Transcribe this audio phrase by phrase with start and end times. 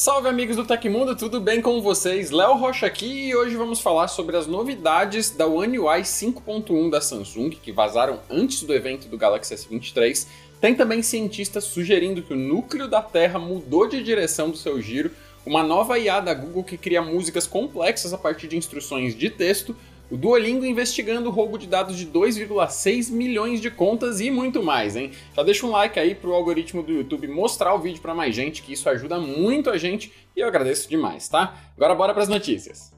[0.00, 2.30] Salve amigos do Tecmundo, tudo bem com vocês?
[2.30, 7.00] Léo Rocha aqui e hoje vamos falar sobre as novidades da One UI 5.1 da
[7.00, 10.28] Samsung que vazaram antes do evento do Galaxy S23.
[10.60, 15.10] Tem também cientistas sugerindo que o núcleo da Terra mudou de direção do seu giro,
[15.44, 19.74] uma nova IA da Google que cria músicas complexas a partir de instruções de texto,
[20.10, 24.96] o Duolingo investigando o roubo de dados de 2,6 milhões de contas e muito mais,
[24.96, 25.12] hein?
[25.34, 28.62] Já deixa um like aí pro algoritmo do YouTube mostrar o vídeo para mais gente,
[28.62, 31.54] que isso ajuda muito a gente e eu agradeço demais, tá?
[31.76, 32.92] Agora bora para as notícias.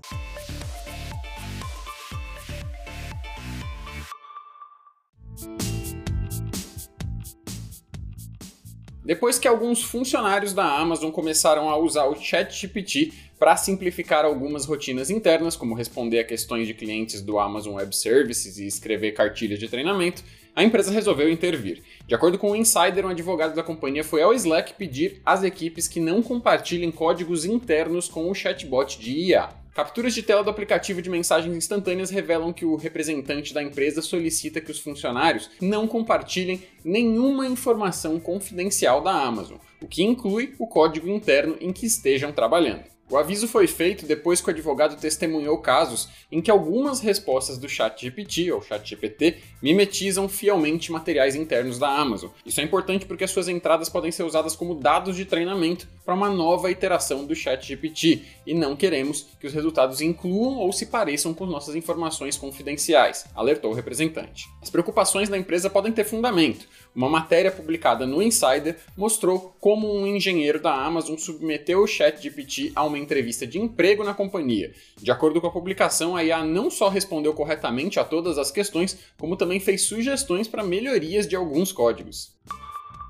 [9.11, 15.11] Depois que alguns funcionários da Amazon começaram a usar o ChatGPT para simplificar algumas rotinas
[15.11, 19.67] internas, como responder a questões de clientes do Amazon Web Services e escrever cartilhas de
[19.67, 20.23] treinamento,
[20.55, 21.83] a empresa resolveu intervir.
[22.07, 25.89] De acordo com o Insider, um advogado da companhia foi ao Slack pedir às equipes
[25.89, 29.60] que não compartilhem códigos internos com o chatbot de IA.
[29.81, 34.61] Capturas de tela do aplicativo de mensagens instantâneas revelam que o representante da empresa solicita
[34.61, 41.09] que os funcionários não compartilhem nenhuma informação confidencial da Amazon, o que inclui o código
[41.09, 42.85] interno em que estejam trabalhando.
[43.11, 47.69] O aviso foi feito depois que o advogado testemunhou casos em que algumas respostas do
[47.69, 52.31] ChatGPT ou ChatGPT mimetizam fielmente materiais internos da Amazon.
[52.47, 56.15] Isso é importante porque as suas entradas podem ser usadas como dados de treinamento para
[56.15, 61.35] uma nova iteração do ChatGPT e não queremos que os resultados incluam ou se pareçam
[61.35, 64.47] com nossas informações confidenciais, alertou o representante.
[64.63, 66.65] As preocupações da empresa podem ter fundamento.
[66.95, 72.85] Uma matéria publicada no Insider mostrou como um engenheiro da Amazon submeteu o ChatGPT a
[72.85, 74.73] uma entrevista de emprego na companhia.
[75.01, 78.99] De acordo com a publicação, a IA não só respondeu corretamente a todas as questões,
[79.17, 82.35] como também fez sugestões para melhorias de alguns códigos.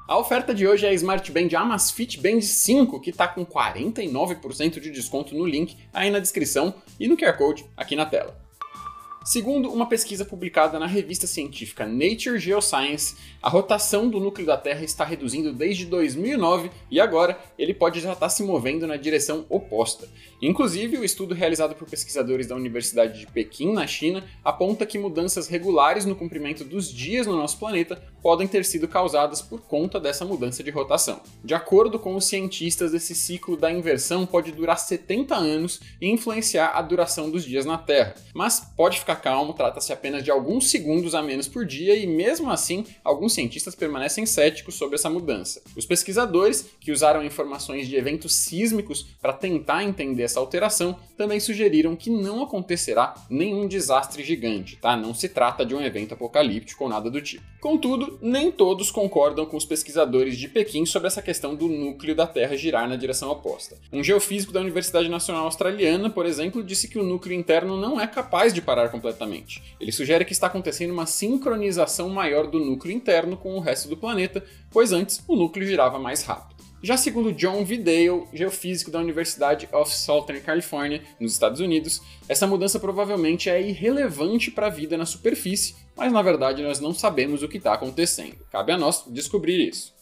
[0.06, 4.81] A oferta de hoje é a Smart Band Amazfit Band 5, que está com 49%
[4.81, 8.39] de desconto no link aí na descrição e no QR Code aqui na tela.
[9.23, 14.83] Segundo uma pesquisa publicada na revista científica Nature Geoscience, a rotação do núcleo da Terra
[14.83, 20.09] está reduzindo desde 2009 e agora ele pode já estar se movendo na direção oposta.
[20.41, 25.48] Inclusive, o estudo realizado por pesquisadores da Universidade de Pequim, na China, aponta que mudanças
[25.48, 30.25] regulares no comprimento dos dias no nosso planeta podem ter sido causadas por conta dessa
[30.25, 31.20] mudança de rotação.
[31.45, 36.73] De acordo com os cientistas, esse ciclo da inversão pode durar 70 anos e influenciar
[36.75, 40.71] a duração dos dias na Terra, mas pode ficar ficar calmo, trata-se apenas de alguns
[40.71, 45.63] segundos a menos por dia e, mesmo assim, alguns cientistas permanecem céticos sobre essa mudança.
[45.77, 51.97] Os pesquisadores, que usaram informações de eventos sísmicos para tentar entender essa alteração, também sugeriram
[51.97, 54.97] que não acontecerá nenhum desastre gigante, tá?
[54.97, 57.45] Não se trata de um evento apocalíptico ou nada do tipo.
[57.61, 62.27] Contudo, nem todos concordam com os pesquisadores de Pequim sobre essa questão do núcleo da
[62.27, 63.77] Terra girar na direção oposta.
[63.92, 68.07] Um geofísico da Universidade Nacional Australiana, por exemplo, disse que o núcleo interno não é
[68.07, 69.62] capaz de parar completamente.
[69.80, 73.96] Ele sugere que está acontecendo uma sincronização maior do núcleo interno com o resto do
[73.96, 76.61] planeta, pois antes o núcleo girava mais rápido.
[76.83, 82.80] Já segundo John Vidale, geofísico da Universidade of Southern California, nos Estados Unidos, essa mudança
[82.80, 87.48] provavelmente é irrelevante para a vida na superfície, mas na verdade nós não sabemos o
[87.48, 88.36] que está acontecendo.
[88.50, 90.00] Cabe a nós descobrir isso.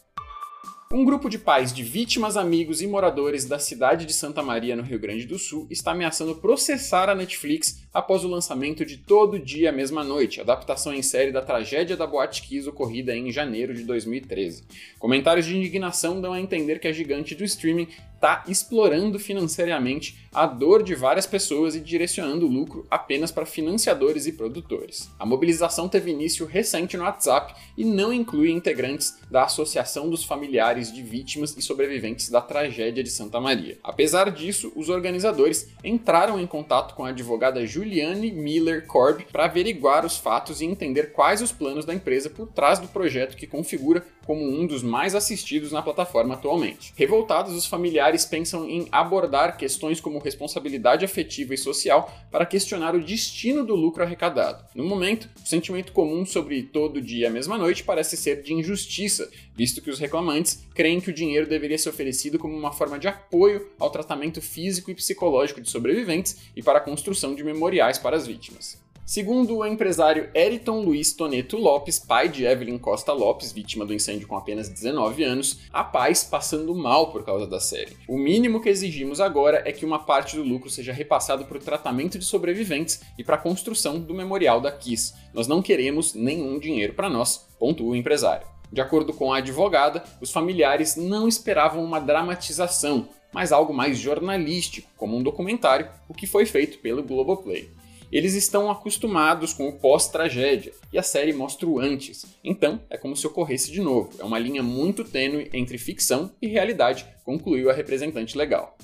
[0.91, 4.83] Um grupo de pais de vítimas, amigos e moradores da cidade de Santa Maria, no
[4.83, 9.73] Rio Grande do Sul, está ameaçando processar a Netflix após o lançamento de Todo Dia,
[9.73, 14.65] Mesma Noite, adaptação em série da tragédia da Boate Kiss ocorrida em janeiro de 2013.
[14.99, 17.89] Comentários de indignação dão a entender que a gigante do streaming
[18.19, 24.27] está explorando financeiramente a dor de várias pessoas e direcionando o lucro apenas para financiadores
[24.27, 25.09] e produtores.
[25.19, 30.93] A mobilização teve início recente no WhatsApp e não inclui integrantes da Associação dos Familiares
[30.93, 33.79] de Vítimas e Sobreviventes da Tragédia de Santa Maria.
[33.85, 40.05] Apesar disso, os organizadores entraram em contato com a advogada Juliane Miller Korb para averiguar
[40.05, 44.05] os fatos e entender quais os planos da empresa por trás do projeto que configura
[44.27, 46.93] como um dos mais assistidos na plataforma atualmente.
[46.97, 53.03] Revoltados, os familiares pensam em abordar questões como responsabilidade afetiva e social para questionar o
[53.03, 54.67] destino do lucro arrecadado.
[54.75, 58.53] No momento, o sentimento comum sobre todo dia e a mesma noite parece ser de
[58.53, 62.99] injustiça, visto que os reclamantes creem que o dinheiro deveria ser oferecido como uma forma
[62.99, 67.99] de apoio ao tratamento físico e psicológico de sobreviventes e para a construção de memoriais
[67.99, 68.79] para as vítimas.
[69.05, 74.29] Segundo o empresário Eriton Luiz Toneto Lopes, pai de Evelyn Costa Lopes, vítima do incêndio
[74.29, 77.97] com apenas 19 anos, a paz passando mal por causa da série.
[78.07, 81.61] O mínimo que exigimos agora é que uma parte do lucro seja repassado para o
[81.61, 85.15] tratamento de sobreviventes e para a construção do memorial da Kiss.
[85.33, 88.47] Nós não queremos nenhum dinheiro para nós, pontua o empresário.
[88.71, 94.89] De acordo com a advogada, os familiares não esperavam uma dramatização, mas algo mais jornalístico,
[94.97, 97.71] como um documentário, o que foi feito pelo Globoplay.
[98.11, 103.15] Eles estão acostumados com o pós-tragédia e a série mostra o antes, então é como
[103.15, 104.11] se ocorresse de novo.
[104.19, 108.77] É uma linha muito tênue entre ficção e realidade, concluiu a representante legal.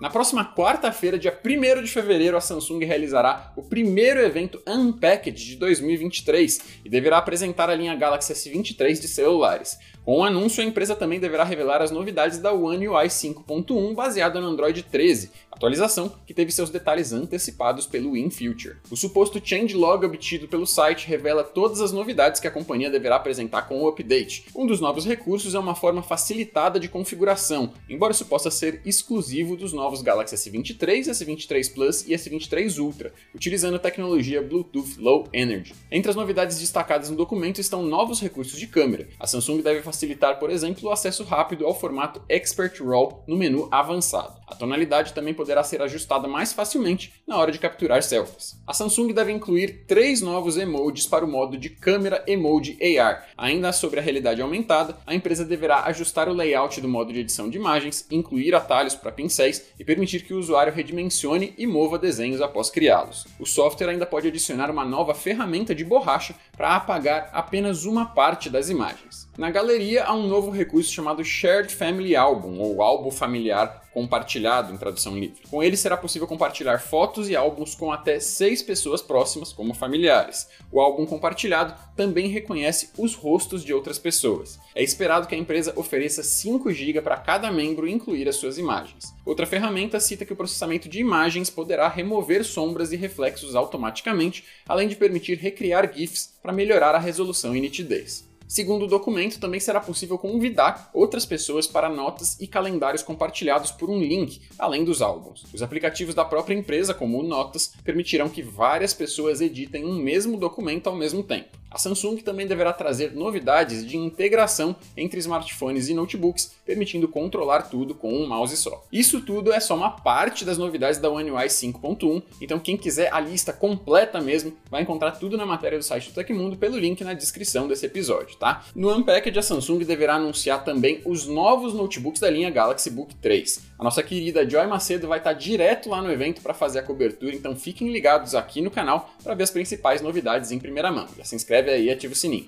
[0.00, 5.54] Na próxima quarta-feira, dia 1 de fevereiro, a Samsung realizará o primeiro evento Unpacked de
[5.54, 9.78] 2023 e deverá apresentar a linha Galaxy S23 de celulares.
[10.04, 14.38] Com o anúncio, a empresa também deverá revelar as novidades da One UI 5.1 baseada
[14.40, 18.76] no Android 13, atualização que teve seus detalhes antecipados pelo InFuture.
[18.90, 23.62] O suposto changelog obtido pelo site revela todas as novidades que a companhia deverá apresentar
[23.62, 24.44] com o update.
[24.54, 29.56] Um dos novos recursos é uma forma facilitada de configuração, embora isso possa ser exclusivo
[29.56, 35.74] dos novos Galaxy S23, S23 Plus e S23 Ultra, utilizando a tecnologia Bluetooth Low Energy.
[35.90, 39.08] Entre as novidades destacadas no documento estão novos recursos de câmera.
[39.18, 43.68] A Samsung deve facilitar, por exemplo, o acesso rápido ao formato Expert RAW no menu
[43.70, 44.43] avançado.
[44.54, 48.56] A tonalidade também poderá ser ajustada mais facilmente na hora de capturar selfies.
[48.64, 53.26] A Samsung deve incluir três novos emojis para o modo de câmera Emoji AR.
[53.36, 57.50] Ainda sobre a realidade aumentada, a empresa deverá ajustar o layout do modo de edição
[57.50, 62.40] de imagens, incluir atalhos para pincéis e permitir que o usuário redimensione e mova desenhos
[62.40, 63.26] após criá-los.
[63.40, 68.48] O software ainda pode adicionar uma nova ferramenta de borracha para apagar apenas uma parte
[68.48, 69.23] das imagens.
[69.36, 74.76] Na galeria há um novo recurso chamado Shared Family Album, ou álbum familiar compartilhado em
[74.76, 75.42] tradução livre.
[75.50, 80.48] Com ele será possível compartilhar fotos e álbuns com até seis pessoas próximas, como familiares.
[80.70, 84.58] O álbum compartilhado também reconhece os rostos de outras pessoas.
[84.72, 89.14] É esperado que a empresa ofereça 5 GB para cada membro incluir as suas imagens.
[89.24, 94.86] Outra ferramenta cita que o processamento de imagens poderá remover sombras e reflexos automaticamente, além
[94.86, 98.33] de permitir recriar GIFs para melhorar a resolução e nitidez.
[98.46, 103.90] Segundo o documento, também será possível convidar outras pessoas para notas e calendários compartilhados por
[103.90, 105.44] um link, além dos álbuns.
[105.52, 110.36] Os aplicativos da própria empresa, como o Notas, permitirão que várias pessoas editem um mesmo
[110.36, 111.63] documento ao mesmo tempo.
[111.74, 117.96] A Samsung também deverá trazer novidades de integração entre smartphones e notebooks, permitindo controlar tudo
[117.96, 118.84] com um mouse só.
[118.92, 123.12] Isso tudo é só uma parte das novidades da One UI 5.1, então quem quiser
[123.12, 127.02] a lista completa mesmo, vai encontrar tudo na matéria do site do Tecmundo pelo link
[127.02, 128.64] na descrição desse episódio, tá?
[128.72, 133.74] No Unpacked, a Samsung deverá anunciar também os novos notebooks da linha Galaxy Book 3.
[133.76, 137.34] A nossa querida Joy Macedo vai estar direto lá no evento para fazer a cobertura,
[137.34, 141.08] então fiquem ligados aqui no canal para ver as principais novidades em primeira mão.
[141.18, 142.46] Já se inscreve aí e ativa o sininho.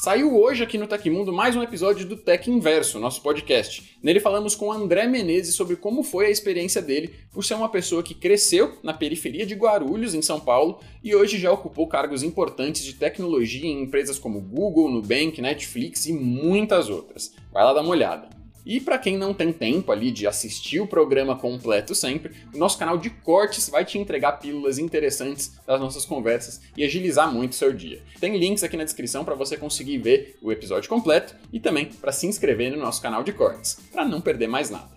[0.00, 3.98] Saiu hoje aqui no Tecmundo mais um episódio do Tech Inverso, nosso podcast.
[4.00, 8.00] Nele falamos com André Menezes sobre como foi a experiência dele por ser uma pessoa
[8.00, 12.84] que cresceu na periferia de Guarulhos, em São Paulo, e hoje já ocupou cargos importantes
[12.84, 17.34] de tecnologia em empresas como Google, Nubank, Netflix e muitas outras.
[17.52, 18.37] Vai lá dar uma olhada.
[18.68, 22.76] E para quem não tem tempo ali de assistir o programa completo sempre, o nosso
[22.76, 27.56] canal de cortes vai te entregar pílulas interessantes das nossas conversas e agilizar muito o
[27.56, 28.02] seu dia.
[28.20, 32.12] Tem links aqui na descrição para você conseguir ver o episódio completo e também para
[32.12, 34.90] se inscrever no nosso canal de cortes, para não perder mais nada.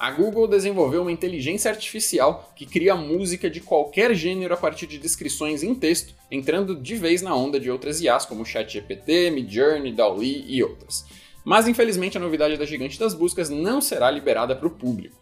[0.00, 4.96] A Google desenvolveu uma inteligência artificial que cria música de qualquer gênero a partir de
[4.96, 10.46] descrições em texto, entrando de vez na onda de outras IAs como ChatGPT, Midjourney, DALL-E
[10.48, 11.04] e outras.
[11.48, 15.16] Mas infelizmente a novidade da gigante das buscas não será liberada para o público.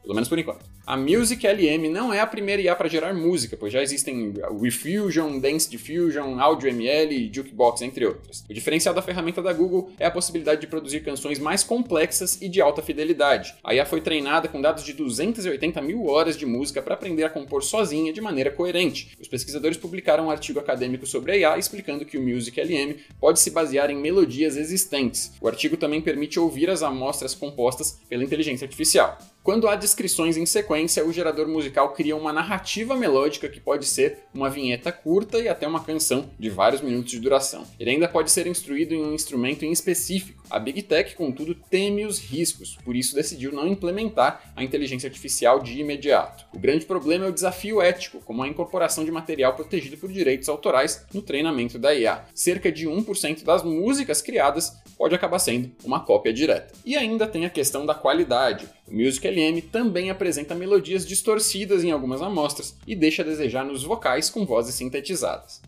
[0.00, 0.64] Pelo menos por enquanto.
[0.84, 5.38] A Music LM não é a primeira IA para gerar música, pois já existem Refusion,
[5.38, 8.44] Dance Diffusion, Audio ML e Jukebox, entre outras.
[8.50, 12.48] O diferencial da ferramenta da Google é a possibilidade de produzir canções mais complexas e
[12.48, 13.54] de alta fidelidade.
[13.62, 17.30] A IA foi treinada com dados de 280 mil horas de música para aprender a
[17.30, 19.16] compor sozinha de maneira coerente.
[19.20, 23.38] Os pesquisadores publicaram um artigo acadêmico sobre a IA explicando que o Music LM pode
[23.38, 25.32] se basear em melodias existentes.
[25.40, 29.16] O artigo também permite ouvir as amostras compostas pela inteligência artificial.
[29.44, 30.71] Quando há descrições em sequência,
[31.04, 35.68] o gerador musical cria uma narrativa melódica que pode ser uma vinheta curta e até
[35.68, 37.66] uma canção de vários minutos de duração.
[37.78, 40.42] Ele ainda pode ser instruído em um instrumento em específico.
[40.50, 45.60] A Big Tech, contudo, teme os riscos, por isso decidiu não implementar a inteligência artificial
[45.60, 46.46] de imediato.
[46.54, 50.48] O grande problema é o desafio ético, como a incorporação de material protegido por direitos
[50.48, 52.24] autorais no treinamento da IA.
[52.34, 56.72] Cerca de 1% das músicas criadas pode acabar sendo uma cópia direta.
[56.84, 58.68] E ainda tem a questão da qualidade.
[58.86, 63.82] O Music LM também apresenta melodias distorcidas em algumas amostras e deixa a desejar nos
[63.82, 65.60] vocais com vozes sintetizadas.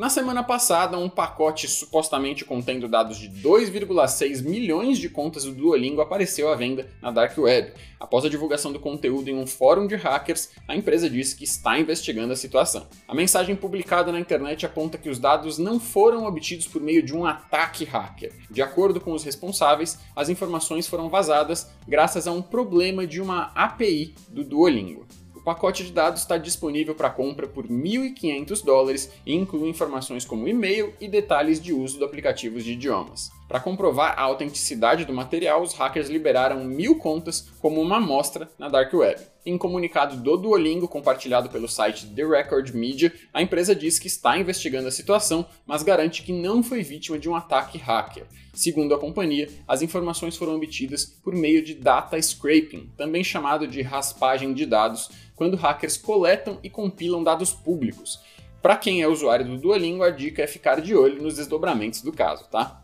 [0.00, 6.00] Na semana passada, um pacote supostamente contendo dados de 2,6 milhões de contas do Duolingo
[6.00, 7.74] apareceu à venda na Dark Web.
[8.00, 11.78] Após a divulgação do conteúdo em um fórum de hackers, a empresa disse que está
[11.78, 12.86] investigando a situação.
[13.06, 17.14] A mensagem publicada na internet aponta que os dados não foram obtidos por meio de
[17.14, 18.32] um ataque hacker.
[18.50, 23.52] De acordo com os responsáveis, as informações foram vazadas graças a um problema de uma
[23.54, 25.06] API do Duolingo.
[25.40, 30.46] O pacote de dados está disponível para compra por 1.500 dólares e inclui informações como
[30.46, 33.39] e-mail e detalhes de uso de aplicativos de idiomas.
[33.50, 38.68] Para comprovar a autenticidade do material, os hackers liberaram mil contas como uma amostra na
[38.68, 39.20] Dark Web.
[39.44, 44.38] Em comunicado do Duolingo compartilhado pelo site The Record Media, a empresa diz que está
[44.38, 48.24] investigando a situação, mas garante que não foi vítima de um ataque hacker.
[48.54, 53.82] Segundo a companhia, as informações foram obtidas por meio de data scraping, também chamado de
[53.82, 58.20] raspagem de dados, quando hackers coletam e compilam dados públicos.
[58.62, 62.12] Para quem é usuário do Duolingo, a dica é ficar de olho nos desdobramentos do
[62.12, 62.79] caso, tá?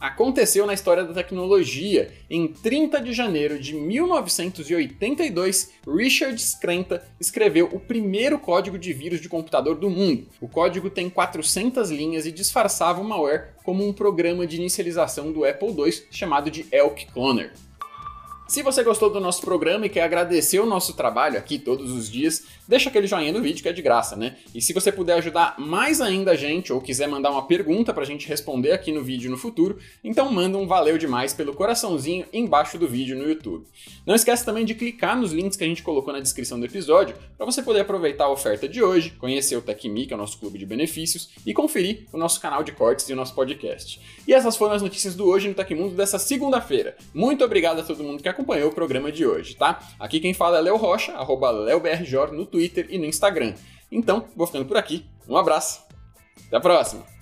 [0.00, 2.10] Aconteceu na história da tecnologia.
[2.28, 9.28] Em 30 de janeiro de 1982, Richard Skrenta escreveu o primeiro código de vírus de
[9.28, 10.26] computador do mundo.
[10.40, 15.44] O código tem 400 linhas e disfarçava o malware como um programa de inicialização do
[15.44, 17.52] Apple II chamado de Elk Cloner.
[18.50, 22.10] Se você gostou do nosso programa e quer agradecer o nosso trabalho aqui todos os
[22.10, 24.38] dias, deixa aquele joinha no vídeo que é de graça, né?
[24.52, 28.04] E se você puder ajudar mais ainda a gente ou quiser mandar uma pergunta pra
[28.04, 32.76] gente responder aqui no vídeo no futuro, então manda um valeu demais pelo coraçãozinho embaixo
[32.76, 33.68] do vídeo no YouTube.
[34.04, 37.14] Não esquece também de clicar nos links que a gente colocou na descrição do episódio
[37.36, 40.40] para você poder aproveitar a oferta de hoje, conhecer o TecMe, que é o nosso
[40.40, 44.00] clube de benefícios, e conferir o nosso canal de cortes e o nosso podcast.
[44.26, 46.96] E essas foram as notícias do Hoje no Tecmundo dessa segunda-feira.
[47.14, 49.78] Muito obrigado a todo mundo que acompanhou acompanhou o programa de hoje, tá?
[49.98, 51.50] Aqui quem fala é Léo Rocha, arroba
[52.32, 53.54] no Twitter e no Instagram.
[53.92, 55.04] Então, vou ficando por aqui.
[55.28, 55.82] Um abraço.
[56.46, 57.19] Até a próxima.